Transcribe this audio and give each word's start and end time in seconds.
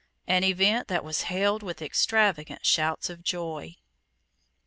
an 0.25 0.43
event 0.43 0.87
that 0.87 1.03
was 1.03 1.25
hailed 1.29 1.61
with 1.61 1.79
extravagant 1.79 2.65
shouts 2.65 3.07
of 3.07 3.21
joy. 3.21 3.75